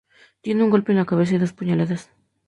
[0.41, 2.09] Tiene un golpe en la cabeza y dos puñaladas.